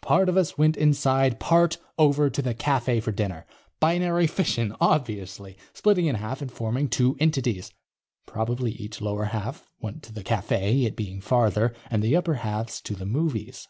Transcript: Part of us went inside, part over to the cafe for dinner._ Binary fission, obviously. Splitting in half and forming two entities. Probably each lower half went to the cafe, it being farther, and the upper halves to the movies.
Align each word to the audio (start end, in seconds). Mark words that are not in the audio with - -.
Part 0.00 0.30
of 0.30 0.38
us 0.38 0.56
went 0.56 0.78
inside, 0.78 1.38
part 1.38 1.76
over 1.98 2.30
to 2.30 2.40
the 2.40 2.54
cafe 2.54 2.98
for 2.98 3.12
dinner._ 3.12 3.44
Binary 3.78 4.26
fission, 4.26 4.74
obviously. 4.80 5.58
Splitting 5.74 6.06
in 6.06 6.14
half 6.14 6.40
and 6.40 6.50
forming 6.50 6.88
two 6.88 7.14
entities. 7.20 7.74
Probably 8.24 8.72
each 8.72 9.02
lower 9.02 9.24
half 9.24 9.68
went 9.78 10.02
to 10.04 10.14
the 10.14 10.24
cafe, 10.24 10.86
it 10.86 10.96
being 10.96 11.20
farther, 11.20 11.74
and 11.90 12.02
the 12.02 12.16
upper 12.16 12.36
halves 12.36 12.80
to 12.80 12.94
the 12.94 13.04
movies. 13.04 13.68